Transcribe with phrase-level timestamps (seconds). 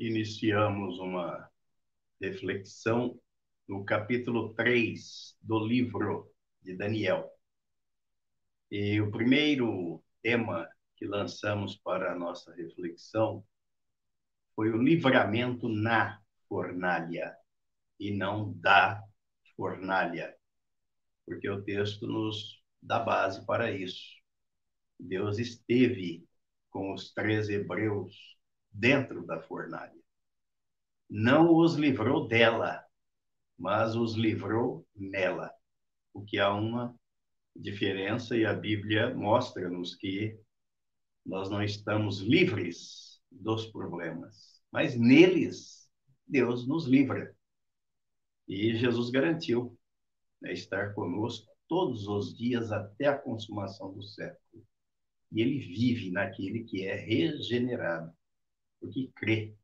[0.00, 1.46] Iniciamos uma
[2.18, 3.20] reflexão
[3.68, 6.32] no capítulo 3 do livro
[6.62, 7.30] de Daniel.
[8.70, 13.44] E o primeiro tema que lançamos para a nossa reflexão
[14.56, 17.36] foi o livramento na fornalha
[17.98, 19.04] e não da
[19.54, 20.34] fornalha,
[21.26, 24.16] porque o texto nos dá base para isso.
[24.98, 26.26] Deus esteve
[26.70, 28.39] com os três hebreus
[28.70, 30.00] dentro da fornalha.
[31.08, 32.84] Não os livrou dela,
[33.58, 35.52] mas os livrou nela,
[36.14, 36.94] o que há uma
[37.54, 40.38] diferença e a Bíblia mostra-nos que
[41.26, 45.88] nós não estamos livres dos problemas, mas neles
[46.26, 47.36] Deus nos livra.
[48.48, 49.76] E Jesus garantiu
[50.40, 54.64] né, estar conosco todos os dias até a consumação do século.
[55.30, 58.12] E ele vive naquele que é regenerado
[58.80, 59.54] porque crê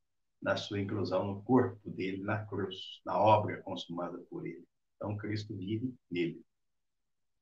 [0.41, 4.67] na sua inclusão no corpo dele, na cruz, na obra consumada por ele.
[4.97, 6.45] Então, Cristo vive nele.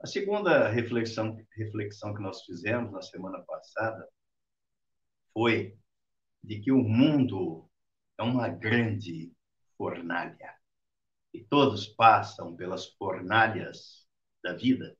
[0.00, 4.08] A segunda reflexão, reflexão que nós fizemos na semana passada
[5.32, 5.76] foi
[6.42, 7.68] de que o mundo
[8.18, 9.32] é uma grande
[9.76, 10.54] fornalha.
[11.32, 14.06] E todos passam pelas fornalhas
[14.42, 14.96] da vida.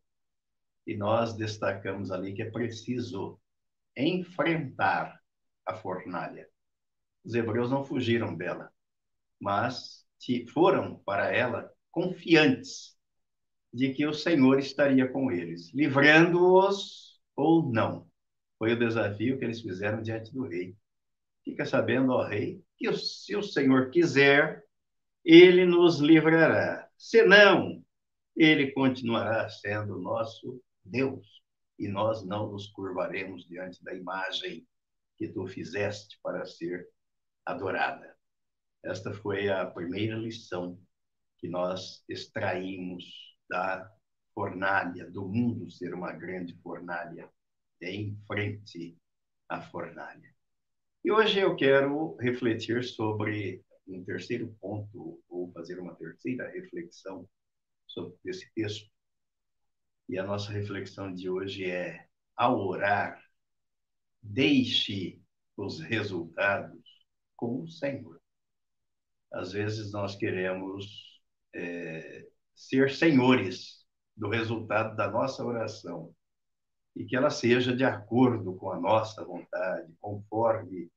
[0.87, 3.41] E nós destacamos ali que é preciso
[3.97, 5.21] enfrentar
[5.67, 6.49] a fornalha.
[7.25, 8.71] Os hebreus não fugiram dela,
[9.41, 10.05] mas
[10.53, 12.97] foram para ela confiantes
[13.73, 18.09] de que o Senhor estaria com eles, livrando-os ou não.
[18.59, 20.77] Foi o desafio que eles fizeram diante do rei.
[21.45, 24.65] Fica sabendo, ó rei, que se o Senhor quiser,
[25.25, 26.89] ele nos livrará.
[26.97, 27.85] Se não,
[28.37, 31.43] ele continuará sendo nosso Deus
[31.79, 34.67] e nós não nos curvaremos diante da imagem
[35.17, 36.89] que tu fizeste para ser
[37.45, 38.17] adorada.
[38.83, 40.79] Esta foi a primeira lição
[41.39, 43.05] que nós extraímos
[43.49, 43.91] da
[44.35, 47.31] fornalha, do mundo ser uma grande fornalha,
[47.81, 48.97] em frente
[49.49, 50.35] à fornalha.
[51.05, 57.29] E hoje eu quero refletir sobre um terceiro ponto, ou fazer uma terceira reflexão
[57.87, 58.91] sobre esse texto.
[60.09, 63.23] E a nossa reflexão de hoje é: ao orar,
[64.23, 65.23] deixe
[65.57, 66.84] os resultados
[67.37, 68.21] com o Senhor.
[69.33, 71.21] Às vezes nós queremos
[71.55, 73.85] é, ser senhores
[74.17, 76.15] do resultado da nossa oração
[76.95, 80.89] e que ela seja de acordo com a nossa vontade, conforme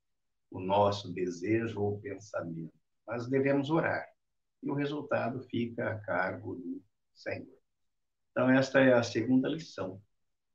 [0.52, 2.74] o nosso desejo ou pensamento.
[3.06, 4.08] Mas devemos orar
[4.62, 6.84] e o resultado fica a cargo do
[7.14, 7.58] Senhor.
[8.32, 10.00] Então, esta é a segunda lição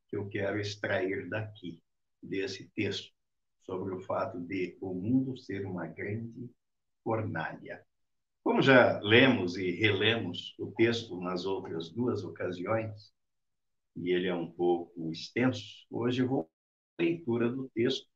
[0.08, 1.82] que eu quero extrair daqui,
[2.22, 3.12] desse texto
[3.62, 6.50] sobre o fato de o mundo ser uma grande
[7.02, 7.84] fornalha.
[8.42, 13.12] Como já lemos e relemos o texto nas outras duas ocasiões,
[13.96, 16.50] e ele é um pouco extenso, hoje vou
[16.98, 18.08] à leitura do texto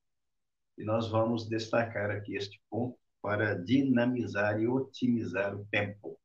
[0.76, 6.18] e nós vamos destacar aqui este ponto para dinamizar e otimizar o tempo.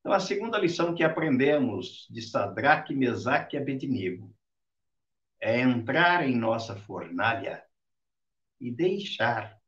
[0.00, 4.34] Então, a segunda lição que aprendemos de Sadraque, Mesaque e Abednego
[5.40, 7.62] é entrar em nossa fornalha
[8.60, 9.58] e deixar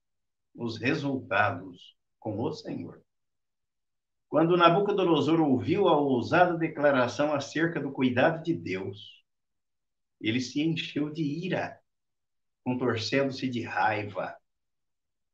[0.54, 3.02] os resultados com o Senhor.
[4.28, 9.24] Quando Nabucodonosor ouviu a ousada declaração acerca do cuidado de Deus,
[10.20, 11.80] ele se encheu de ira,
[12.62, 14.36] contorcendo-se de raiva,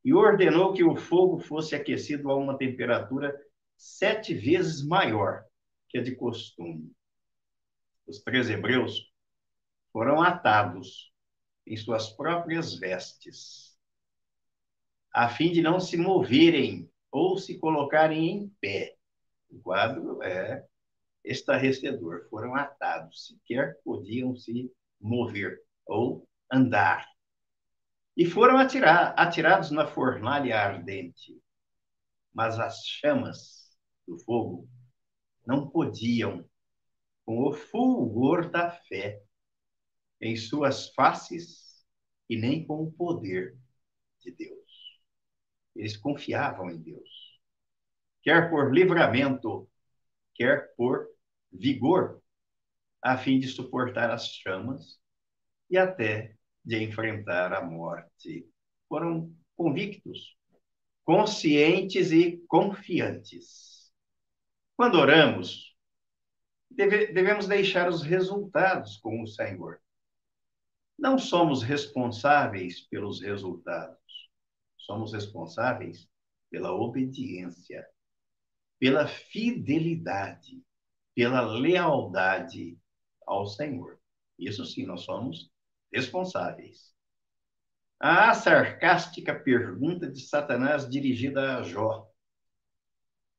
[0.05, 3.37] e ordenou que o fogo fosse aquecido a uma temperatura
[3.77, 5.45] sete vezes maior
[5.89, 6.93] que a de costume.
[8.07, 9.13] Os três hebreus
[9.93, 11.13] foram atados
[11.67, 13.77] em suas próprias vestes,
[15.13, 18.95] a fim de não se moverem ou se colocarem em pé.
[19.49, 20.65] O quadro é
[21.25, 22.29] estarrecedor.
[22.29, 24.71] Foram atados, sequer podiam se
[25.01, 27.07] mover ou andar.
[28.17, 31.35] E foram atirar, atirados na fornalha ardente.
[32.33, 33.71] Mas as chamas
[34.07, 34.69] do fogo
[35.47, 36.45] não podiam,
[37.25, 39.23] com o fulgor da fé,
[40.21, 41.85] em suas faces
[42.29, 43.57] e nem com o poder
[44.21, 45.01] de Deus.
[45.75, 47.41] Eles confiavam em Deus,
[48.23, 49.69] quer por livramento,
[50.35, 51.09] quer por
[51.53, 52.23] vigor,
[53.03, 54.99] a fim de suportar as chamas
[55.71, 56.35] e até
[56.65, 58.49] de enfrentar a morte.
[58.89, 60.37] Foram convictos,
[61.05, 63.93] conscientes e confiantes.
[64.77, 65.77] Quando oramos,
[66.71, 69.81] deve, devemos deixar os resultados com o Senhor
[71.07, 73.97] não somos responsáveis pelos resultados.
[74.77, 76.09] somos responsáveis
[76.51, 77.87] pela obediência,
[78.77, 80.65] pela fidelidade,
[81.15, 82.77] pela lealdade
[83.25, 84.01] ao Senhor.
[84.37, 85.49] Isso sim, nós somos
[85.93, 86.93] responsáveis.
[88.01, 92.11] A sarcástica pergunta de Satanás dirigida a Jó.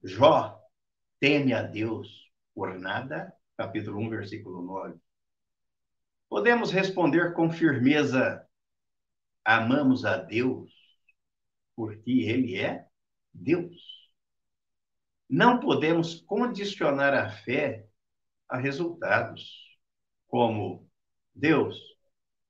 [0.01, 0.57] Jó
[1.19, 3.33] teme a Deus por nada?
[3.57, 5.06] Capítulo 1, versículo 9.
[6.29, 8.45] Podemos responder com firmeza:
[9.43, 10.71] amamos a Deus
[11.75, 12.87] porque Ele é
[13.33, 13.77] Deus.
[15.29, 17.85] Não podemos condicionar a fé
[18.49, 19.51] a resultados,
[20.27, 20.89] como
[21.35, 21.77] Deus,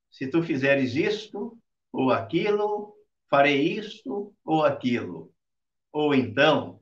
[0.09, 1.59] se tu fizeres isto
[1.91, 2.95] ou aquilo,
[3.29, 5.33] farei isto ou aquilo.
[5.91, 6.81] Ou então,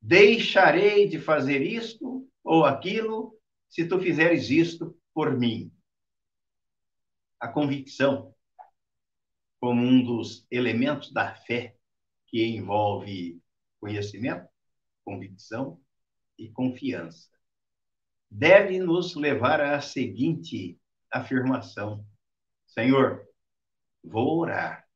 [0.00, 3.36] deixarei de fazer isto ou aquilo,
[3.68, 5.72] se tu fizeres isto por mim.
[7.40, 8.34] A convicção
[9.60, 11.76] como um dos elementos da fé
[12.26, 13.40] que envolve
[13.78, 14.48] conhecimento,
[15.04, 15.80] convicção
[16.38, 17.28] e confiança.
[18.30, 22.06] Deve nos levar à seguinte afirmação:
[22.66, 23.26] Senhor,
[24.02, 24.86] vou orar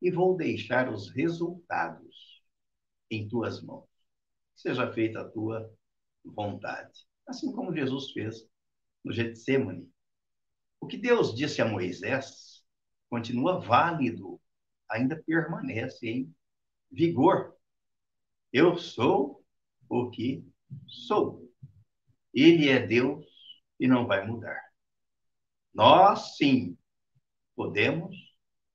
[0.00, 2.42] e vou deixar os resultados
[3.10, 3.88] em tuas mãos.
[4.54, 5.72] Seja feita a tua
[6.24, 7.06] vontade.
[7.26, 8.46] Assim como Jesus fez
[9.02, 9.90] no Getsemane.
[10.84, 12.62] O que Deus disse a Moisés
[13.08, 14.38] continua válido,
[14.86, 16.36] ainda permanece em
[16.92, 17.56] vigor.
[18.52, 19.42] Eu sou
[19.88, 20.46] o que
[20.86, 21.50] sou.
[22.34, 23.24] Ele é Deus
[23.80, 24.60] e não vai mudar.
[25.72, 26.76] Nós, sim,
[27.56, 28.14] podemos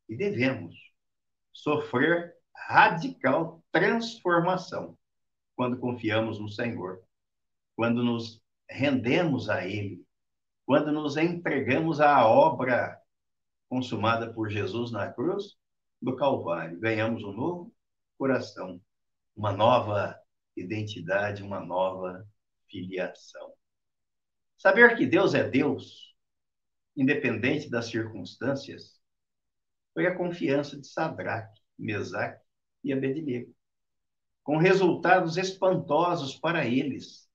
[0.10, 0.76] e devemos
[1.54, 4.98] sofrer radical transformação
[5.56, 7.04] quando confiamos no Senhor,
[7.76, 10.04] quando nos rendemos a Ele,
[10.70, 13.02] quando nos entregamos à obra
[13.68, 15.58] consumada por Jesus na cruz
[16.00, 16.80] do Calvário.
[16.80, 17.74] Ganhamos um novo
[18.20, 18.80] coração,
[19.36, 20.16] uma nova
[20.56, 22.24] identidade, uma nova
[22.70, 23.52] filiação.
[24.60, 26.16] Saber que Deus é Deus,
[26.96, 29.02] independente das circunstâncias,
[29.92, 32.46] foi a confiança de Sadraque, Mesaque
[32.84, 33.52] e Abednego,
[34.44, 37.28] com resultados espantosos para eles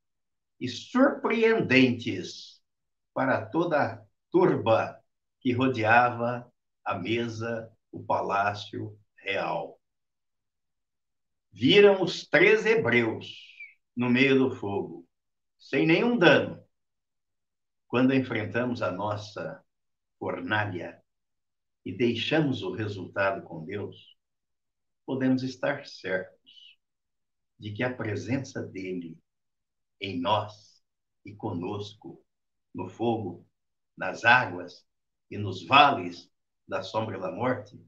[0.61, 2.54] e surpreendentes
[3.15, 5.01] para toda a turba
[5.41, 6.53] que rodeava
[6.85, 9.81] a mesa, o palácio real.
[11.53, 13.55] Viram os três hebreus
[13.97, 15.07] no meio do fogo,
[15.57, 16.63] sem nenhum dano.
[17.87, 19.65] Quando enfrentamos a nossa
[20.19, 21.01] fornalha
[21.85, 24.17] e deixamos o resultado com Deus,
[25.07, 26.79] podemos estar certos
[27.59, 29.17] de que a presença dele
[30.01, 30.83] em nós
[31.25, 32.24] e conosco,
[32.75, 33.47] no fogo,
[33.97, 34.87] nas águas,
[35.31, 36.31] e nos vales
[36.67, 37.81] da sombra da morte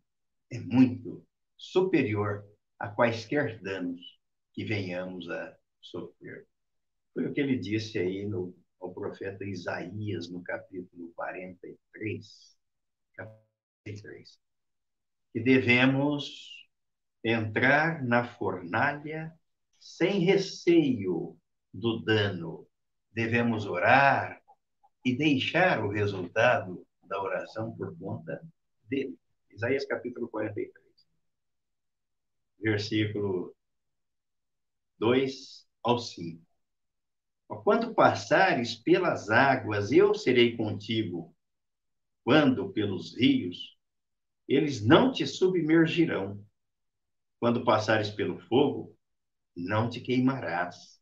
[0.50, 2.44] é muito superior
[2.78, 4.18] a quaisquer danos
[4.52, 6.46] que venhamos a sofrer.
[7.12, 12.56] Foi o que ele disse aí no, ao profeta Isaías, no capítulo 43,
[13.84, 14.46] 43
[15.36, 16.66] que devemos
[17.22, 19.38] entrar na fornalha
[19.78, 21.36] sem receio
[21.74, 22.66] do dano.
[23.12, 24.35] Devemos orar
[25.06, 28.42] e deixar o resultado da oração por conta
[28.88, 29.16] dele.
[29.48, 30.74] Isaías capítulo 43,
[32.58, 33.54] versículo
[34.98, 36.44] 2 ao 5.
[37.62, 41.32] Quando passares pelas águas, eu serei contigo.
[42.24, 43.78] Quando pelos rios,
[44.48, 46.44] eles não te submergirão.
[47.38, 48.92] Quando passares pelo fogo,
[49.56, 51.00] não te queimarás,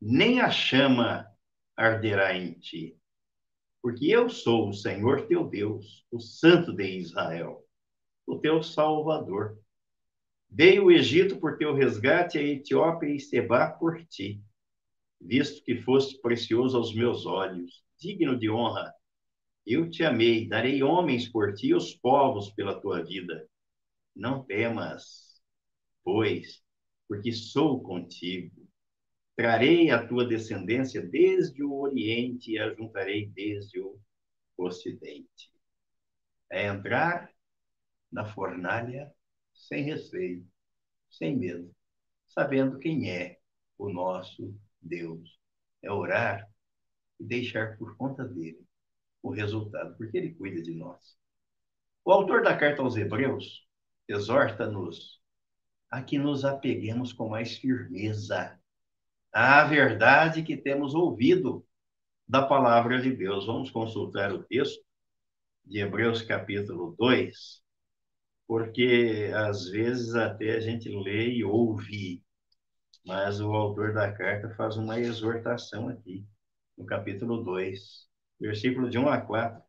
[0.00, 1.30] nem a chama
[1.76, 2.98] arderá em ti
[3.86, 7.64] porque eu sou o Senhor teu Deus, o Santo de Israel,
[8.26, 9.60] o teu Salvador.
[10.48, 14.42] Dei o Egito por teu resgate, a Etiópia e Seba por ti,
[15.20, 18.92] visto que foste precioso aos meus olhos, digno de honra.
[19.64, 23.48] Eu te amei, darei homens por ti e os povos pela tua vida.
[24.16, 25.40] Não temas,
[26.02, 26.60] pois,
[27.06, 28.66] porque sou contigo
[29.36, 34.00] Trarei a tua descendência desde o Oriente e a juntarei desde o
[34.56, 35.52] Ocidente.
[36.50, 37.30] É entrar
[38.10, 39.12] na fornalha
[39.54, 40.46] sem receio,
[41.10, 41.70] sem medo,
[42.26, 43.38] sabendo quem é
[43.76, 45.38] o nosso Deus.
[45.82, 46.48] É orar
[47.20, 48.64] e deixar por conta dele
[49.22, 51.18] o resultado, porque ele cuida de nós.
[52.04, 53.68] O autor da carta aos Hebreus
[54.08, 55.20] exorta-nos
[55.90, 58.58] a que nos apeguemos com mais firmeza
[59.38, 61.62] a verdade que temos ouvido
[62.26, 63.44] da palavra de Deus.
[63.44, 64.82] Vamos consultar o texto
[65.62, 67.62] de Hebreus capítulo 2,
[68.46, 72.24] porque às vezes até a gente lê e ouve,
[73.04, 76.26] mas o autor da carta faz uma exortação aqui,
[76.74, 78.08] no capítulo 2,
[78.40, 79.62] versículo de 1 a 4.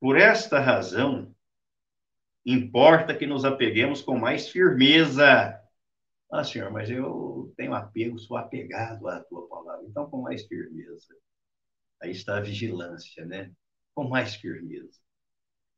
[0.00, 1.32] Por esta razão,
[2.44, 5.63] importa que nos apeguemos com mais firmeza.
[6.36, 9.86] Ah, senhor, mas eu tenho apego, sou apegado à tua palavra.
[9.86, 11.14] Então, com mais firmeza.
[12.02, 13.52] Aí está a vigilância, né?
[13.94, 14.98] Com mais firmeza.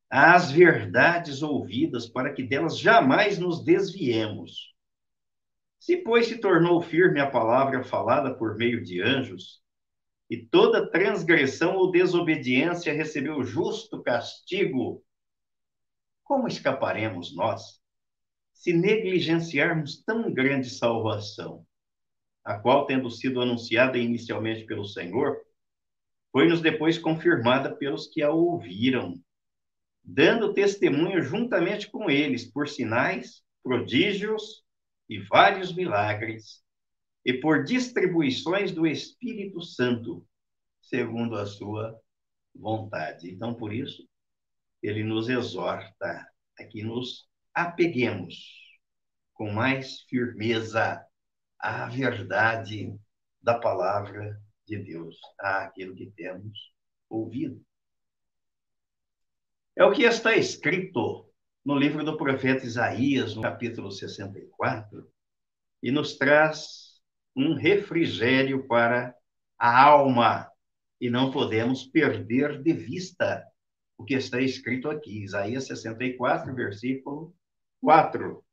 [0.09, 4.75] As verdades ouvidas, para que delas jamais nos desviemos.
[5.79, 9.63] Se, pois, se tornou firme a palavra falada por meio de anjos,
[10.31, 15.05] e toda transgressão ou desobediência recebeu justo castigo,
[16.25, 17.79] como escaparemos nós
[18.57, 21.65] se negligenciarmos tão grande salvação,
[22.43, 25.37] a qual, tendo sido anunciada inicialmente pelo Senhor,
[26.33, 29.23] foi-nos depois confirmada pelos que a ouviram,
[30.03, 34.65] dando testemunho juntamente com eles por sinais, prodígios
[35.09, 36.65] e vários milagres,
[37.25, 40.27] e por distribuições do Espírito Santo,
[40.81, 41.95] segundo a sua
[42.55, 43.31] vontade.
[43.31, 44.09] Então, por isso,
[44.83, 46.27] ele nos exorta
[46.59, 48.37] a que nos apeguemos
[49.33, 51.03] com mais firmeza
[51.59, 52.95] à verdade
[53.41, 56.71] da palavra de Deus, àquilo que temos
[57.09, 57.65] ouvido.
[59.75, 61.33] É o que está escrito
[61.65, 65.11] no livro do profeta Isaías, no capítulo 64,
[65.83, 67.01] e nos traz
[67.35, 69.15] um refrigério para
[69.59, 70.51] a alma,
[71.01, 73.47] e não podemos perder de vista
[73.97, 77.35] o que está escrito aqui, Isaías 64, versículo
[77.81, 78.45] 4.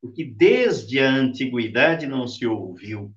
[0.00, 3.14] Porque desde a antiguidade não se ouviu,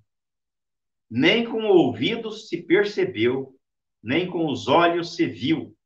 [1.09, 3.57] nem com ouvidos se percebeu,
[4.01, 5.77] nem com os olhos se viu.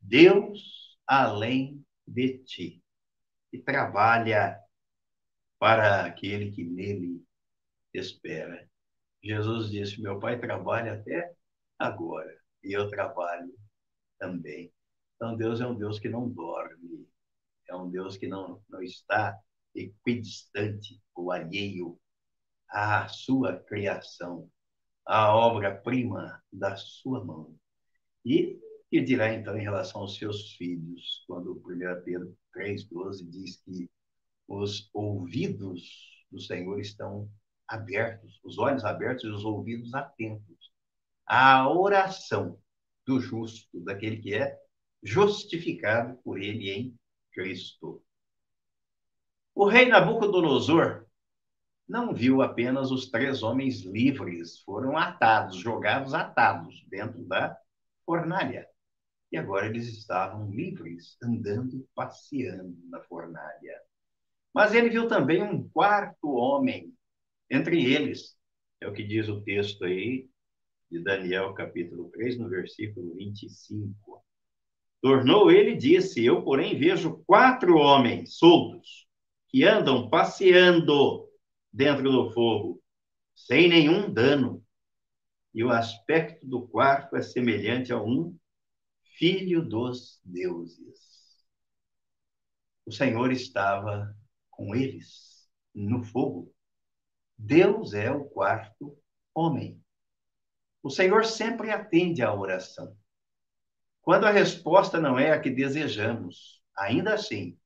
[0.00, 2.82] Deus além de ti,
[3.52, 4.58] e trabalha
[5.58, 7.24] para aquele que nele
[7.94, 8.68] espera.
[9.22, 11.34] Jesus disse: Meu Pai trabalha até
[11.78, 13.54] agora, e eu trabalho
[14.18, 14.72] também.
[15.14, 17.08] Então, Deus é um Deus que não dorme,
[17.68, 19.38] é um Deus que não, não está
[19.74, 21.98] equidistante ou alheio
[22.68, 24.50] à sua criação,
[25.04, 27.56] à obra-prima da sua mão.
[28.24, 28.58] E
[28.90, 33.90] que dirá então em relação aos seus filhos, quando o 1 Pedro 3,12 diz que
[34.48, 37.28] os ouvidos do Senhor estão
[37.66, 40.72] abertos, os olhos abertos e os ouvidos atentos
[41.26, 42.58] à oração
[43.04, 44.56] do justo, daquele que é
[45.02, 46.98] justificado por ele em
[47.36, 48.02] Cristo.
[49.54, 51.04] O rei Nabucodonosor
[51.86, 57.56] não viu apenas os três homens livres, foram atados, jogados atados dentro da
[58.06, 58.66] fornalha.
[59.30, 63.82] E agora eles estavam livres, andando, passeando na fornalha.
[64.54, 66.94] Mas ele viu também um quarto homem,
[67.50, 68.34] entre eles,
[68.80, 70.28] é o que diz o texto aí
[70.90, 74.24] de Daniel, capítulo 3, no versículo 25.
[75.00, 79.06] Tornou ele e disse: Eu, porém, vejo quatro homens soltos
[79.48, 81.28] que andam passeando
[81.72, 82.82] dentro do fogo,
[83.34, 84.64] sem nenhum dano.
[85.52, 88.36] E o aspecto do quarto é semelhante a um
[89.18, 91.00] filho dos deuses.
[92.84, 94.14] O Senhor estava
[94.50, 96.54] com eles no fogo.
[97.36, 98.96] Deus é o quarto
[99.34, 99.82] homem.
[100.82, 102.96] O Senhor sempre atende à oração.
[104.00, 107.58] Quando a resposta não é a que desejamos, ainda assim,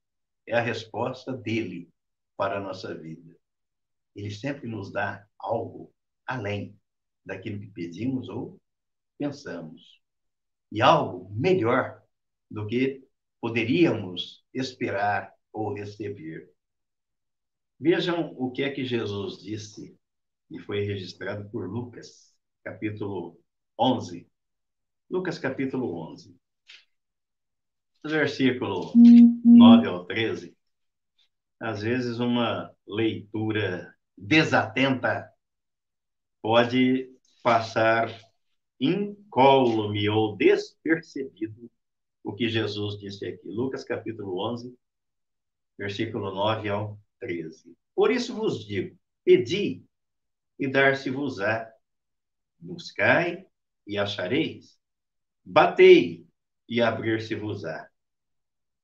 [0.47, 1.89] é a resposta dele
[2.35, 3.35] para a nossa vida.
[4.15, 5.93] Ele sempre nos dá algo
[6.25, 6.77] além
[7.25, 8.59] daquilo que pedimos ou
[9.17, 10.01] pensamos.
[10.71, 12.01] E algo melhor
[12.49, 13.07] do que
[13.39, 16.51] poderíamos esperar ou receber.
[17.79, 19.97] Vejam o que é que Jesus disse
[20.49, 23.39] e foi registrado por Lucas, capítulo
[23.79, 24.29] 11,
[25.09, 26.40] Lucas capítulo 11.
[28.03, 30.55] Versículo 9 ao 13.
[31.59, 35.31] Às vezes, uma leitura desatenta
[36.41, 37.09] pode
[37.43, 38.09] passar
[38.79, 41.69] incólume ou despercebido
[42.23, 43.47] o que Jesus disse aqui.
[43.47, 44.75] Lucas capítulo 11,
[45.77, 47.75] versículo 9 ao 13.
[47.95, 49.83] Por isso vos digo: pedi
[50.57, 51.71] e dar-se-vos-á,
[52.59, 53.45] buscai
[53.85, 54.79] e achareis,
[55.43, 56.25] Batei
[56.69, 57.90] e abrir-se-vos-á.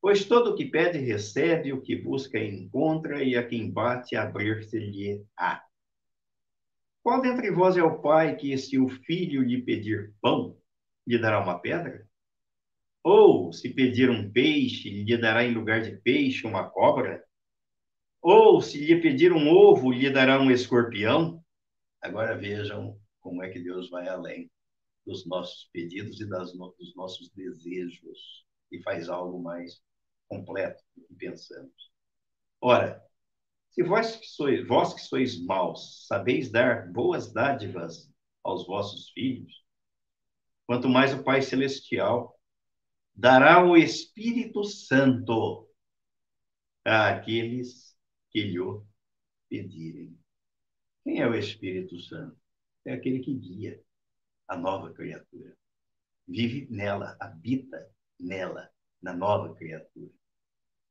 [0.08, 5.62] Pois todo o que pede recebe, o que busca encontra, e a quem bate abrir-se-lhe-á.
[7.04, 10.58] Qual dentre vós é o pai que, se o filho lhe pedir pão,
[11.06, 12.08] lhe dará uma pedra?
[13.04, 17.22] Ou, se pedir um peixe, lhe dará em lugar de peixe uma cobra?
[18.22, 21.44] Ou, se lhe pedir um ovo, lhe dará um escorpião?
[22.02, 24.50] Agora vejam como é que Deus vai além
[25.06, 29.86] dos nossos pedidos e das dos nossos desejos e faz algo mais
[30.28, 31.92] completo do que pensamos.
[32.62, 33.04] Ora,
[33.72, 38.12] se vós que sois, vós que sois maus, sabeis dar boas dádivas
[38.44, 39.64] aos vossos filhos,
[40.66, 42.38] quanto mais o Pai Celestial
[43.14, 45.70] dará o Espírito Santo
[46.84, 47.96] àqueles
[48.32, 48.82] que lhe
[49.50, 50.18] pedirem.
[51.04, 52.38] Quem é o Espírito Santo?
[52.86, 53.82] É aquele que guia
[54.48, 55.58] a nova criatura.
[56.28, 58.70] Vive nela, habita nela,
[59.02, 60.12] na nova criatura.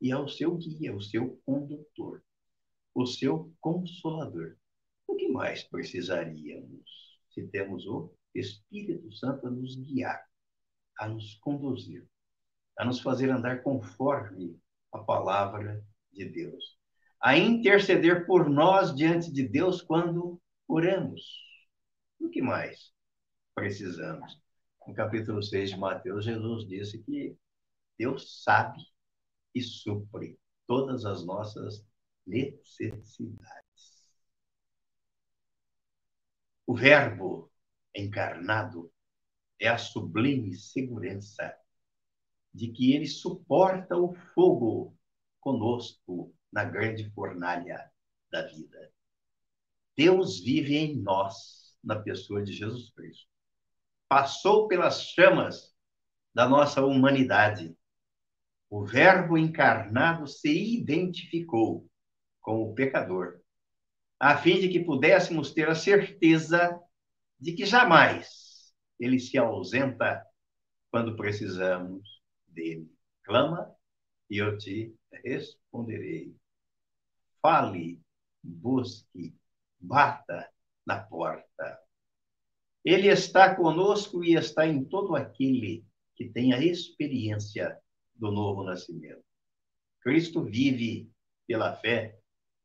[0.01, 2.23] E é o seu guia, o seu condutor,
[2.95, 4.57] o seu consolador.
[5.07, 10.23] O que mais precisaríamos se temos o Espírito Santo a nos guiar,
[10.99, 12.07] a nos conduzir,
[12.79, 14.59] a nos fazer andar conforme
[14.93, 15.83] a palavra
[16.13, 16.79] de Deus,
[17.21, 21.23] a interceder por nós diante de Deus quando oramos.
[22.19, 22.93] O que mais
[23.55, 24.41] precisamos?
[24.87, 27.37] No capítulo 6 de Mateus, Jesus disse que
[27.99, 28.83] Deus sabe
[29.55, 31.87] e supre todas as nossas
[32.26, 34.07] necessidades.
[36.67, 37.50] O Verbo
[37.95, 38.93] encarnado
[39.59, 41.57] é a sublime segurança
[42.53, 44.97] de que ele suporta o fogo
[45.41, 47.91] conosco na grande fornalha
[48.31, 48.93] da vida.
[49.95, 53.29] Deus vive em nós, na pessoa de Jesus Cristo.
[54.09, 55.75] Passou pelas chamas
[56.35, 57.75] da nossa humanidade
[58.69, 61.89] o Verbo encarnado se identificou
[62.41, 63.41] com o pecador,
[64.19, 66.81] a fim de que pudéssemos ter a certeza
[67.39, 70.25] de que jamais ele se ausenta
[70.91, 72.91] quando precisamos dele.
[73.23, 73.71] Clama
[74.31, 76.35] e eu te responderei.
[77.43, 78.00] Fale,
[78.43, 79.37] busque,
[79.79, 80.50] bata
[80.87, 81.79] na porta.
[82.85, 87.79] Ele está conosco e está em todo aquele que tem a experiência
[88.17, 89.25] do novo nascimento.
[90.00, 91.11] Cristo vive
[91.47, 92.19] pela fé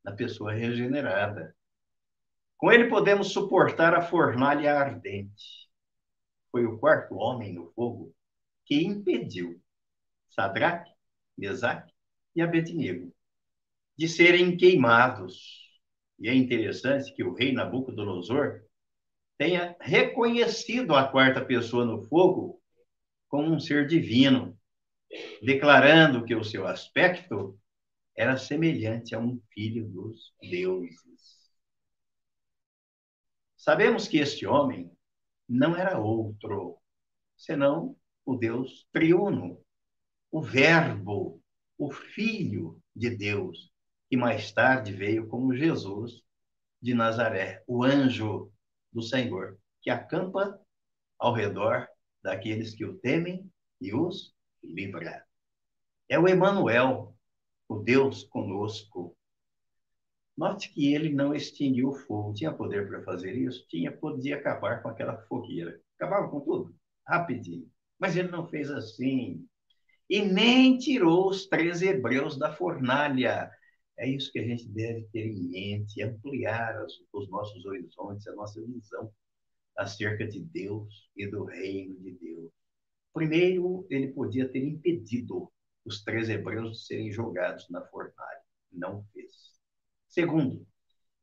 [0.04, 1.54] na pessoa regenerada.
[2.56, 5.68] Com ele podemos suportar a fornalha ardente.
[6.50, 8.14] Foi o quarto homem no fogo
[8.64, 9.60] que impediu
[10.28, 10.90] Sadraque,
[11.36, 11.92] Mesaque
[12.34, 13.12] e Abednego
[13.96, 15.70] de serem queimados.
[16.18, 18.62] E é interessante que o rei Nabucodonosor
[19.38, 22.60] tenha reconhecido a quarta pessoa no fogo
[23.28, 24.58] como um ser divino,
[25.42, 27.58] declarando que o seu aspecto
[28.16, 31.52] era semelhante a um filho dos deuses.
[33.56, 34.90] Sabemos que este homem
[35.48, 36.78] não era outro,
[37.36, 39.62] senão o Deus triuno,
[40.30, 41.42] o Verbo,
[41.78, 43.72] o Filho de Deus,
[44.08, 46.22] que mais tarde veio como Jesus
[46.80, 48.52] de Nazaré, o anjo
[48.92, 50.58] do Senhor, que acampa
[51.18, 51.88] ao redor
[52.22, 55.26] daqueles que o temem e os livrar.
[56.08, 57.14] É o Emanuel,
[57.68, 59.16] o Deus conosco.
[60.36, 62.34] Note que ele não extinguiu o fogo.
[62.34, 63.66] Tinha poder para fazer isso?
[63.68, 65.80] Tinha, podia acabar com aquela fogueira.
[65.96, 66.74] Acabava com tudo,
[67.06, 67.70] rapidinho.
[67.98, 69.46] Mas ele não fez assim.
[70.08, 73.50] E nem tirou os três hebreus da fornalha.
[73.98, 78.60] É isso que a gente deve ter em mente, ampliar os nossos horizontes, a nossa
[78.60, 79.12] visão
[79.76, 82.61] acerca de Deus e do reino de Deus.
[83.12, 85.50] Primeiro, ele podia ter impedido
[85.84, 88.42] os três hebreus de serem jogados na fornalha.
[88.70, 89.52] Não fez.
[90.08, 90.66] Segundo,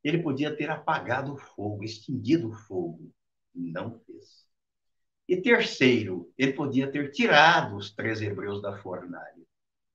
[0.04, 3.12] ele podia ter apagado o fogo, extinguido o fogo.
[3.54, 4.48] Não fez.
[5.28, 9.46] E terceiro, ele podia ter tirado os três hebreus da fornalha.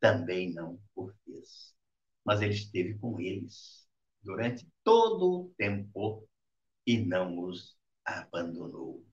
[0.01, 1.75] Também não o fez.
[2.25, 3.87] Mas ele esteve com eles
[4.23, 6.27] durante todo o tempo
[6.87, 9.05] e não os abandonou.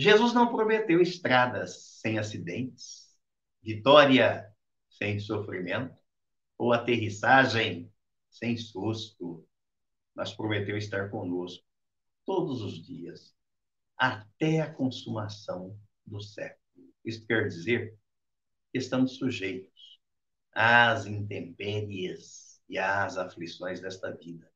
[0.00, 3.14] Jesus não prometeu estradas sem acidentes,
[3.62, 4.50] vitória
[4.88, 6.00] sem sofrimento,
[6.56, 7.92] ou aterrissagem
[8.30, 9.46] sem susto,
[10.14, 11.62] mas prometeu estar conosco
[12.24, 13.36] todos os dias,
[13.94, 16.94] até a consumação do século.
[17.04, 17.94] Isso quer dizer
[18.72, 20.00] que estamos sujeitos
[20.54, 24.50] às intempéries e às aflições desta vida.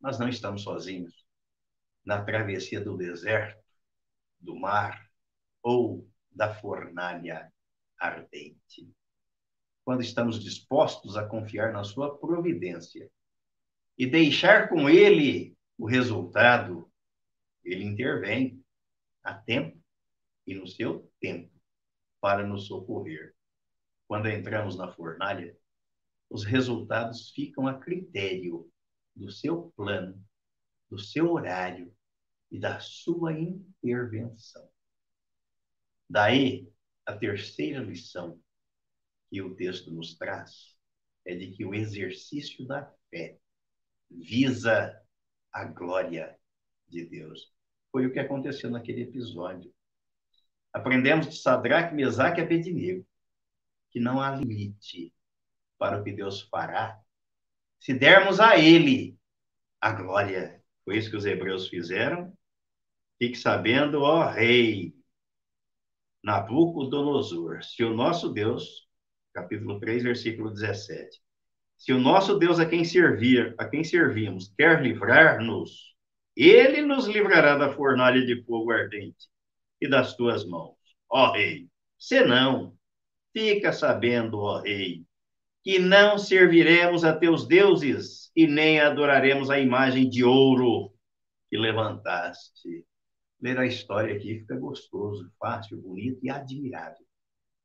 [0.00, 1.24] Mas não estamos sozinhos.
[2.04, 3.63] Na travessia do deserto,
[4.44, 5.10] do mar
[5.62, 7.52] ou da fornalha
[7.98, 8.92] ardente.
[9.84, 13.10] Quando estamos dispostos a confiar na sua providência
[13.96, 16.90] e deixar com ele o resultado,
[17.64, 18.62] ele intervém
[19.22, 19.82] a tempo
[20.46, 21.50] e no seu tempo
[22.20, 23.34] para nos socorrer.
[24.06, 25.56] Quando entramos na fornalha,
[26.28, 28.70] os resultados ficam a critério
[29.14, 30.22] do seu plano,
[30.90, 31.94] do seu horário
[32.54, 34.70] e da sua intervenção.
[36.08, 36.72] Daí,
[37.04, 38.40] a terceira lição
[39.28, 40.78] que o texto nos traz
[41.24, 43.40] é de que o exercício da fé
[44.08, 44.96] visa
[45.50, 46.38] a glória
[46.86, 47.52] de Deus.
[47.90, 49.74] Foi o que aconteceu naquele episódio.
[50.72, 53.04] Aprendemos de Sadraque, Mesaque e Abednego
[53.90, 55.12] que não há limite
[55.76, 57.02] para o que Deus fará
[57.80, 59.18] se dermos a Ele
[59.80, 60.62] a glória.
[60.84, 62.32] Foi isso que os hebreus fizeram.
[63.18, 64.94] Fique sabendo, ó Rei
[66.22, 68.88] Nabucodonosor, se o nosso Deus,
[69.32, 71.20] capítulo 3, versículo 17,
[71.76, 75.94] se o nosso Deus a quem servir, a quem servimos, quer livrar-nos,
[76.36, 79.28] ele nos livrará da fornalha de fogo ardente
[79.80, 80.76] e das tuas mãos,
[81.08, 81.68] ó rei.
[81.98, 82.74] Senão,
[83.32, 85.04] fica sabendo, ó rei,
[85.62, 90.92] que não serviremos a teus deuses e nem adoraremos a imagem de ouro
[91.50, 92.84] que levantaste.
[93.44, 97.06] Ler a história aqui fica gostoso, fácil, bonito e admirável.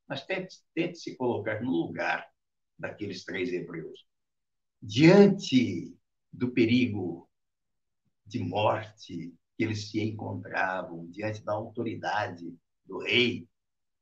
[0.06, 2.30] Mas tente, tente se colocar no lugar
[2.78, 4.06] daqueles três hebreus.
[4.82, 5.98] Diante
[6.34, 7.30] do perigo
[8.26, 13.48] de morte que eles se encontravam, diante da autoridade do rei,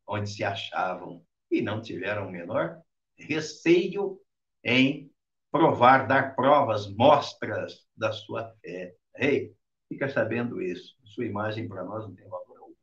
[0.08, 2.82] onde se achavam, e não tiveram o menor
[3.16, 4.20] receio
[4.64, 5.12] em
[5.52, 8.96] provar, dar provas, mostras da sua fé.
[9.16, 9.56] Rei,
[9.88, 10.96] fica sabendo isso.
[11.04, 12.76] Sua imagem para nós não tem valor algum.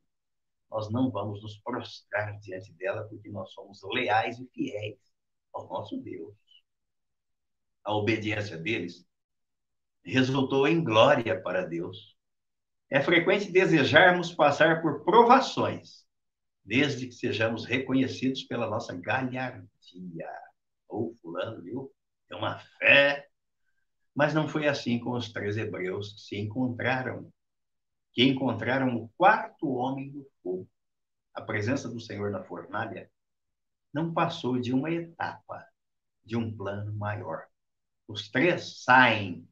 [0.69, 4.99] Nós não vamos nos prostrar diante dela porque nós somos leais e fiéis
[5.53, 6.35] ao nosso Deus.
[7.83, 9.05] A obediência deles
[10.03, 12.15] resultou em glória para Deus.
[12.89, 16.05] É frequente desejarmos passar por provações,
[16.63, 20.29] desde que sejamos reconhecidos pela nossa galhardia.
[20.87, 21.91] Ou oh, fulano, viu?
[22.27, 23.27] Tem uma fé.
[24.15, 27.31] Mas não foi assim com os três hebreus que se encontraram,
[28.13, 30.69] que encontraram o quarto homem do fogo.
[31.33, 33.11] A presença do Senhor na fornalha
[33.93, 35.67] não passou de uma etapa
[36.23, 37.45] de um plano maior.
[38.07, 39.47] Os três saem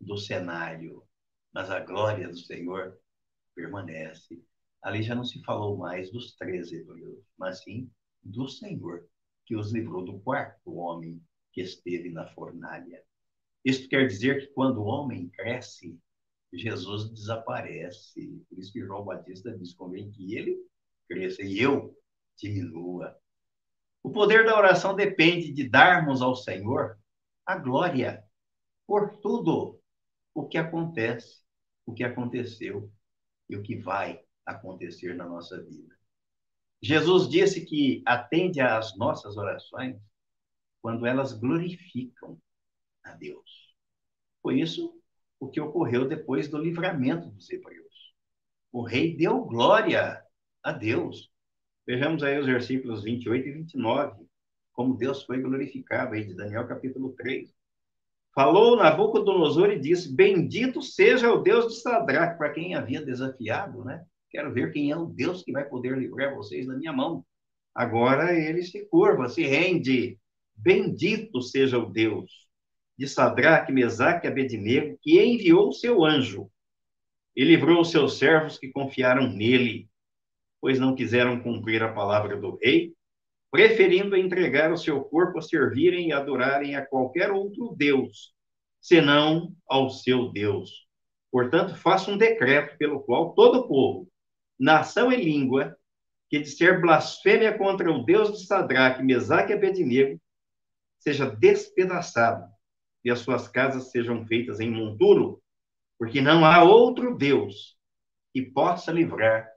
[0.00, 1.06] do cenário,
[1.52, 2.98] mas a glória do Senhor
[3.54, 4.42] permanece.
[4.82, 7.90] Ali já não se falou mais dos três hebreus, mas sim
[8.22, 9.06] do Senhor,
[9.44, 13.02] que os livrou do quarto homem que esteve na fornalha.
[13.66, 15.98] Isto quer dizer que quando o homem cresce,
[16.52, 18.40] Jesus desaparece.
[18.48, 20.56] Por isso que João Batista diz: convém que ele
[21.08, 21.92] cresça e eu
[22.36, 23.18] diminua.
[24.04, 26.96] O poder da oração depende de darmos ao Senhor
[27.44, 28.24] a glória
[28.86, 29.80] por tudo
[30.32, 31.42] o que acontece,
[31.84, 32.88] o que aconteceu
[33.50, 35.92] e o que vai acontecer na nossa vida.
[36.80, 40.00] Jesus disse que atende às nossas orações
[40.80, 42.40] quando elas glorificam
[43.06, 43.74] a Deus.
[44.42, 44.92] Foi isso
[45.38, 48.14] o que ocorreu depois do livramento dos hebreus.
[48.72, 50.22] O rei deu glória
[50.62, 51.30] a Deus.
[51.86, 54.26] Vejamos aí os versículos 28 e 29,
[54.72, 57.54] como Deus foi glorificado aí de Daniel capítulo 3.
[58.34, 64.04] Falou Nabucodonosor e disse: Bendito seja o Deus de Sadraque, para quem havia desafiado, né?
[64.30, 67.24] Quero ver quem é o Deus que vai poder livrar vocês da minha mão.
[67.74, 70.18] Agora ele se curva, se rende.
[70.54, 72.45] Bendito seja o Deus
[72.96, 76.50] de Sadraque, Mesaque e Abednego, que enviou o seu anjo
[77.34, 79.88] e livrou os seus servos que confiaram nele,
[80.60, 82.94] pois não quiseram cumprir a palavra do rei,
[83.50, 88.34] preferindo entregar o seu corpo a servirem e adorarem a qualquer outro Deus,
[88.80, 90.86] senão ao seu Deus.
[91.30, 94.08] Portanto, faça um decreto pelo qual todo povo,
[94.58, 95.76] nação e língua,
[96.30, 100.20] que disser blasfêmia contra o Deus de Sadraque, Mesaque e Abednego,
[100.98, 102.55] seja despedaçado
[103.06, 105.40] e as suas casas sejam feitas em monturo,
[105.96, 107.78] porque não há outro Deus
[108.32, 109.48] que possa livrar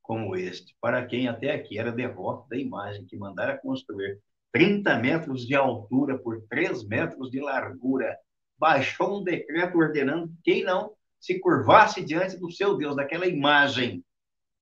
[0.00, 4.18] como este, para quem até aqui era devoto da imagem que mandara construir
[4.50, 8.16] 30 metros de altura por 3 metros de largura,
[8.58, 14.02] baixou um decreto ordenando que quem não se curvasse diante do seu Deus, daquela imagem,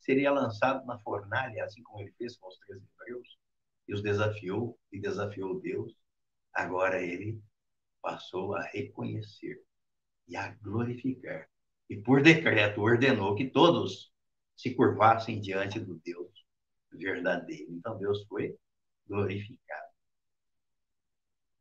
[0.00, 3.38] seria lançado na fornalha, assim como ele fez com os três hebreus,
[3.86, 5.94] e os desafiou, e desafiou Deus.
[6.52, 7.40] Agora ele
[8.08, 9.62] passou a reconhecer
[10.26, 11.46] e a glorificar.
[11.90, 14.10] E por decreto ordenou que todos
[14.56, 16.32] se curvassem diante do Deus
[16.90, 17.70] verdadeiro.
[17.70, 18.56] Então Deus foi
[19.06, 19.88] glorificado.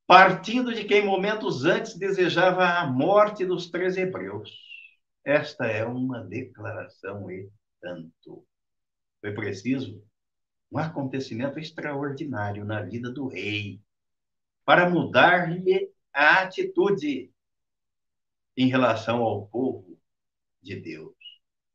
[0.06, 4.50] Partindo de quem momentos antes desejava a morte dos três hebreus.
[5.26, 7.50] Esta é uma declaração e
[7.82, 8.46] tanto.
[9.20, 10.02] Foi preciso
[10.72, 13.82] um acontecimento extraordinário na vida do rei,
[14.64, 17.32] para mudar-lhe a atitude
[18.56, 20.00] em relação ao povo
[20.62, 21.16] de Deus,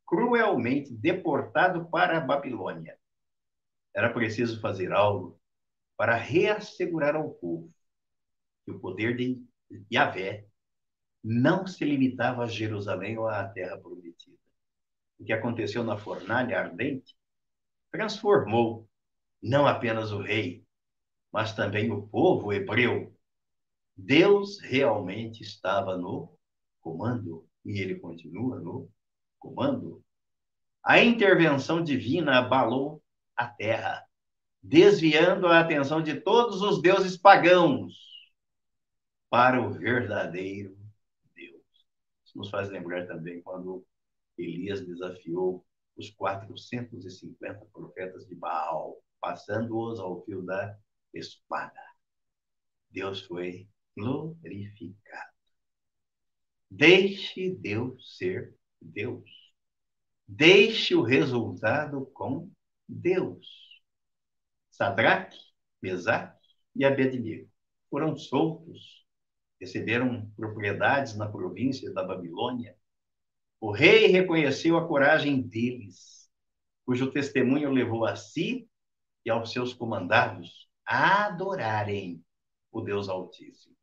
[0.07, 2.99] cruelmente deportado para a Babilônia.
[3.95, 5.41] Era preciso fazer algo
[5.97, 7.73] para reassegurar ao povo
[8.65, 9.41] que o poder de
[9.93, 10.47] Yahvé
[11.23, 14.37] não se limitava a Jerusalém ou à terra prometida.
[15.19, 17.15] O que aconteceu na fornalha ardente
[17.91, 18.89] transformou
[19.41, 20.65] não apenas o rei,
[21.33, 23.12] mas também o povo hebreu.
[23.97, 26.37] Deus realmente estava no
[26.81, 28.91] comando e ele continua no
[29.39, 30.03] comando.
[30.83, 33.03] A intervenção divina abalou
[33.37, 34.05] a terra,
[34.63, 37.95] desviando a atenção de todos os deuses pagãos
[39.31, 40.77] para o verdadeiro
[41.35, 41.63] Deus.
[42.25, 43.85] Isso nos faz lembrar também quando
[44.37, 45.65] Elias desafiou
[45.97, 50.77] os 450 profetas de Baal, passando-os ao fio da
[51.15, 51.81] espada.
[52.91, 55.33] Deus foi glorificado.
[56.71, 59.31] Deixe Deus ser Deus.
[60.27, 62.51] Deixe o resultado com
[62.89, 63.47] Deus.
[64.71, 65.39] Sadraque,
[65.81, 67.53] Mesaque e Abednego
[67.93, 69.05] foram soltos,
[69.61, 72.75] receberam propriedades na província da Babilônia,
[73.61, 76.31] o rei reconheceu a coragem deles,
[76.87, 78.67] cujo testemunho levou a si
[79.27, 82.25] e aos seus comandados a adorarem
[82.73, 83.77] o Deus Altíssimo.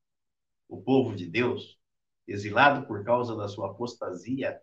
[0.70, 1.80] O povo de Deus,
[2.28, 4.62] exilado por causa da sua apostasia,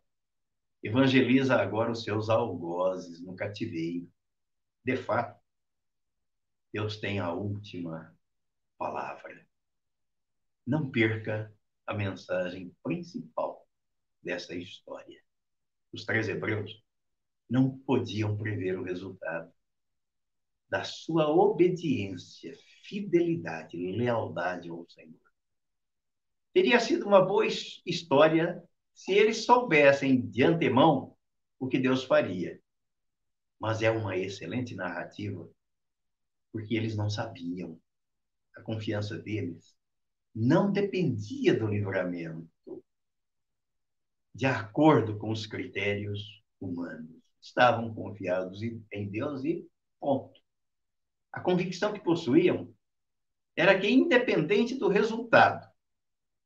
[0.81, 4.09] evangeliza agora os seus algozes no cativeiro.
[4.85, 5.39] De fato,
[6.73, 8.17] Deus tem a última
[8.79, 9.45] palavra.
[10.65, 11.53] Não perca
[11.85, 13.67] a mensagem principal
[14.23, 15.21] dessa história.
[15.93, 16.85] Os três hebreus
[17.51, 19.53] não podiam prever o resultado
[20.69, 25.26] da sua obediência, fidelidade, lealdade ao Senhor.
[26.57, 27.47] Teria sido uma boa
[27.85, 28.65] história
[28.95, 31.15] se eles soubessem de antemão
[31.59, 32.59] o que Deus faria.
[33.61, 35.47] Mas é uma excelente narrativa,
[36.51, 37.79] porque eles não sabiam.
[38.57, 39.77] A confiança deles
[40.35, 42.49] não dependia do livramento,
[44.35, 47.23] de acordo com os critérios humanos.
[47.39, 49.69] Estavam confiados em Deus e
[50.01, 50.41] ponto.
[51.31, 52.75] A convicção que possuíam
[53.55, 55.76] era que, independente do resultado,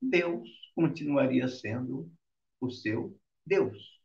[0.01, 2.11] Deus continuaria sendo
[2.61, 4.01] o seu Deus.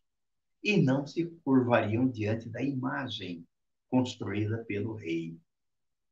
[0.63, 3.47] E não se curvariam diante da imagem
[3.89, 5.37] construída pelo rei.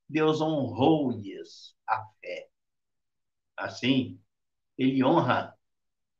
[0.08, 2.50] Deus honrou-lhes a fé.
[3.58, 4.19] Assim,
[4.78, 5.58] ele honra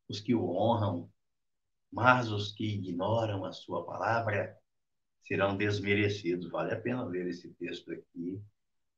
[0.10, 1.12] os que o honram
[1.94, 4.58] mas os que ignoram a sua palavra
[5.22, 6.50] serão desmerecidos.
[6.50, 8.42] Vale a pena ler esse texto aqui.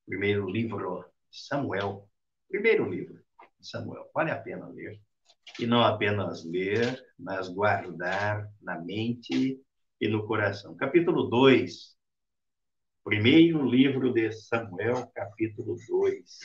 [0.06, 2.10] Primeiro livro de Samuel.
[2.48, 3.25] Primeiro livro
[3.66, 4.10] Samuel.
[4.14, 5.00] Vale a pena ler.
[5.60, 9.60] E não apenas ler, mas guardar na mente
[10.00, 10.76] e no coração.
[10.76, 11.96] Capítulo 2.
[13.04, 16.40] Primeiro livro de Samuel, capítulo 2.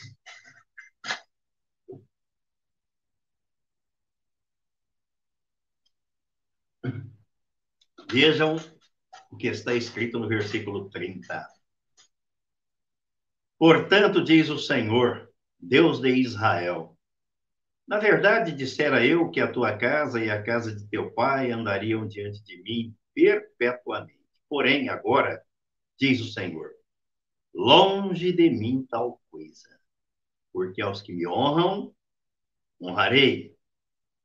[8.11, 8.57] Vejam
[9.31, 11.47] o que está escrito no versículo 30.
[13.57, 16.97] Portanto, diz o Senhor, Deus de Israel:
[17.91, 22.07] Na verdade, dissera eu que a tua casa e a casa de teu pai andariam
[22.07, 24.25] diante de mim perpetuamente.
[24.47, 25.43] Porém, agora,
[25.99, 26.71] diz o Senhor,
[27.53, 29.67] longe de mim tal coisa,
[30.53, 31.93] porque aos que me honram,
[32.81, 33.57] honrarei,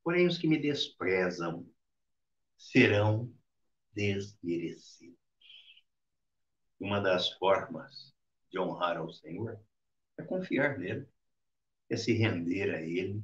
[0.04, 1.68] porém os que me desprezam
[2.56, 3.34] serão
[3.92, 5.18] desmerecidos.
[6.78, 8.14] Uma das formas
[8.48, 9.60] de honrar ao Senhor
[10.16, 11.08] é confiar nele,
[11.90, 13.20] é se render a ele,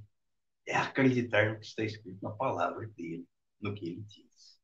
[0.66, 3.26] é acreditar no que está escrito na palavra dele,
[3.60, 4.58] no que ele diz.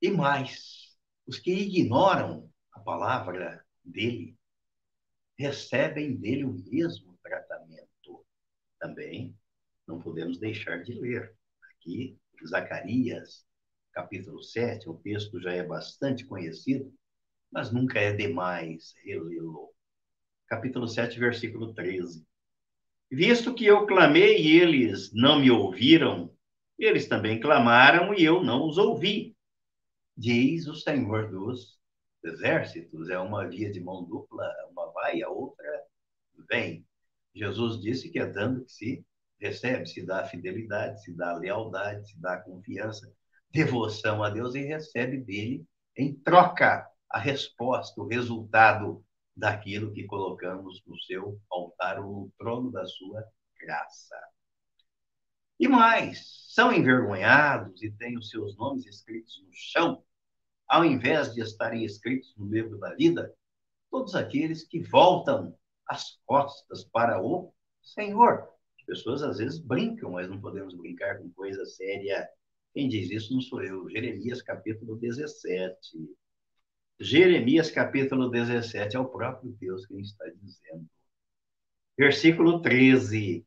[0.00, 0.96] E mais,
[1.26, 4.38] os que ignoram a palavra dele
[5.36, 8.26] recebem dele o mesmo tratamento.
[8.78, 9.36] Também
[9.86, 13.48] não podemos deixar de ler aqui Zacarias
[13.98, 16.94] capítulo 7, o texto já é bastante conhecido,
[17.50, 19.74] mas nunca é demais relê-lo.
[20.46, 22.24] Capítulo 7, versículo 13.
[23.10, 26.30] Visto que eu clamei e eles não me ouviram,
[26.78, 29.34] eles também clamaram e eu não os ouvi.
[30.16, 31.78] Diz o Senhor dos
[32.22, 33.08] exércitos.
[33.08, 35.66] É uma via de mão dupla, uma vai, a outra
[36.48, 36.84] vem.
[37.34, 39.06] Jesus disse que é dando que se
[39.40, 43.10] recebe, se dá fidelidade, se dá lealdade, se dá confiança,
[43.50, 45.64] devoção a Deus e recebe dele
[45.96, 49.04] em troca a resposta, o resultado
[49.38, 53.24] daquilo que colocamos no seu altar ou no trono da sua
[53.60, 54.16] graça.
[55.60, 60.02] E mais, são envergonhados e têm os seus nomes escritos no chão,
[60.66, 63.32] ao invés de estarem escritos no livro da vida,
[63.90, 68.48] todos aqueles que voltam as costas para o Senhor.
[68.78, 72.28] As pessoas às vezes brincam, mas não podemos brincar com coisa séria.
[72.74, 73.88] Quem diz isso não sou eu.
[73.88, 75.80] Jeremias capítulo 17.
[77.00, 80.84] Jeremias capítulo 17 é o próprio Deus quem está dizendo.
[81.96, 83.46] Versículo 13.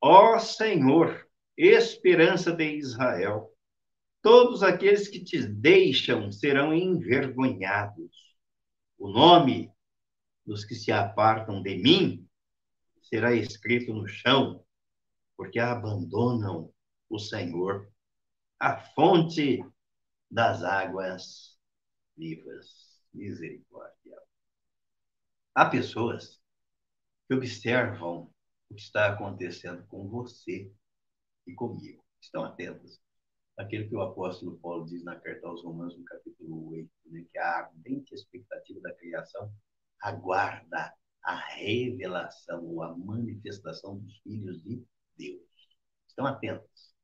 [0.00, 3.52] Ó Senhor, esperança de Israel,
[4.22, 8.10] todos aqueles que te deixam serão envergonhados.
[8.98, 9.70] O nome
[10.44, 12.26] dos que se apartam de mim
[13.02, 14.64] será escrito no chão,
[15.36, 16.72] porque abandonam
[17.08, 17.90] o Senhor,
[18.58, 19.62] a fonte
[20.30, 21.55] das águas
[22.16, 23.00] vivas.
[23.12, 24.18] Misericórdia.
[25.54, 26.40] Há pessoas
[27.26, 28.30] que observam
[28.68, 30.70] o que está acontecendo com você
[31.46, 32.04] e comigo.
[32.20, 33.00] Estão atentos.
[33.56, 37.38] Aquilo que o apóstolo Paulo diz na carta aos Romanos, no capítulo 8, né, que
[37.38, 39.50] a ardente expectativa da criação
[40.02, 44.84] aguarda a revelação ou a manifestação dos filhos de
[45.16, 45.42] Deus.
[46.06, 46.94] Estão atentos.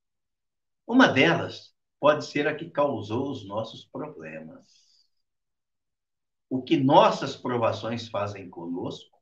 [0.87, 4.82] Uma delas pode ser a que causou os nossos problemas.
[6.53, 9.19] O que nossas provações fazem conosco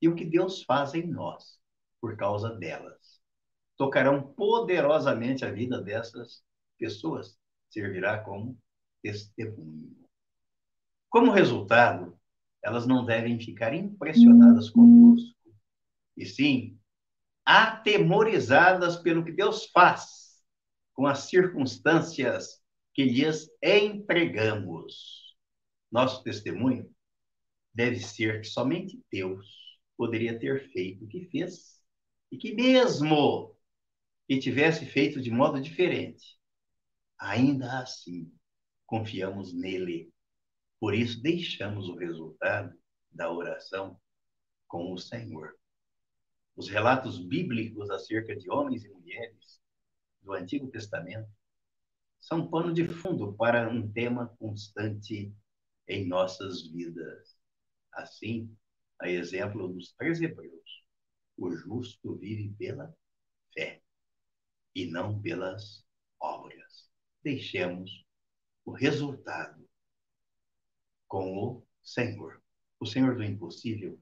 [0.00, 1.60] e o que Deus faz em nós
[2.00, 3.20] por causa delas.
[3.76, 6.42] Tocarão poderosamente a vida dessas
[6.78, 8.58] pessoas, servirá como
[9.02, 10.08] testemunho.
[11.10, 12.18] Como resultado,
[12.64, 15.36] elas não devem ficar impressionadas conosco,
[16.16, 16.80] e sim
[17.44, 20.42] atemorizadas pelo que Deus faz
[20.94, 22.62] com as circunstâncias
[22.94, 25.17] que lhes entregamos.
[25.90, 26.94] Nosso testemunho
[27.72, 29.46] deve ser que somente Deus
[29.96, 31.80] poderia ter feito o que fez
[32.30, 33.56] e que mesmo
[34.26, 36.38] que tivesse feito de modo diferente,
[37.18, 38.32] ainda assim
[38.86, 40.12] confiamos nele
[40.80, 42.72] por isso, deixamos o resultado
[43.10, 44.00] da oração
[44.68, 45.56] com o Senhor.
[46.54, 49.60] Os relatos bíblicos acerca de homens e mulheres
[50.22, 51.28] do Antigo Testamento
[52.20, 55.34] são pano de fundo para um tema constante
[55.88, 57.36] em nossas vidas.
[57.92, 58.54] Assim,
[59.00, 60.84] a exemplo dos três hebreus,
[61.36, 62.94] o justo vive pela
[63.52, 63.82] fé
[64.74, 65.84] e não pelas
[66.20, 66.90] obras.
[67.22, 68.04] Deixemos
[68.64, 69.68] o resultado
[71.08, 72.42] com o Senhor.
[72.78, 73.98] O Senhor do impossível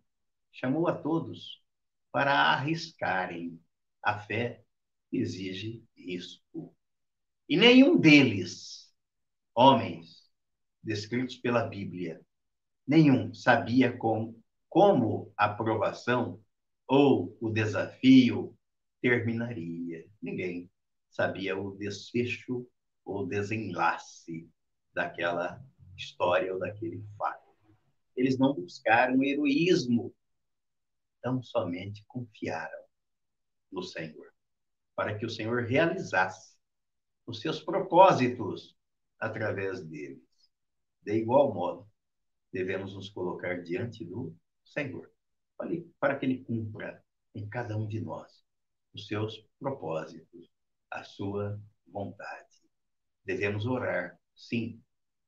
[0.53, 1.63] chamou a todos
[2.11, 3.63] para arriscarem.
[4.03, 4.65] A fé
[5.13, 6.75] exige risco.
[7.49, 8.93] E nenhum deles,
[9.55, 10.26] homens
[10.87, 12.25] descritos pela Bíblia,
[12.87, 16.41] nenhum sabia como, como a provação
[16.87, 18.57] ou o desafio
[19.03, 20.07] terminaria.
[20.23, 20.71] Ninguém
[21.11, 22.65] sabia o desfecho
[23.05, 24.49] ou desenlace
[24.95, 25.61] daquela
[25.97, 27.45] história ou daquele fato.
[28.17, 30.15] Eles não buscaram heroísmo,
[31.21, 32.85] tão somente confiaram
[33.73, 34.33] no Senhor,
[34.95, 36.57] para que o Senhor realizasse
[37.27, 38.77] os seus propósitos
[39.19, 40.26] através deles.
[41.07, 41.89] De igual modo,
[42.53, 45.09] devemos nos colocar diante do Senhor,
[46.01, 47.01] para que Ele cumpra
[47.33, 48.45] em cada um de nós
[48.93, 50.51] os seus propósitos,
[50.91, 52.61] a sua vontade.
[53.25, 54.83] Devemos orar, sim,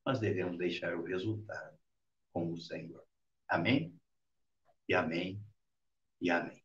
[0.04, 1.78] mas devemos deixar o resultado
[2.32, 3.04] com o Senhor.
[3.46, 3.96] Amém?
[4.88, 5.40] E amém,
[6.20, 6.57] e amém.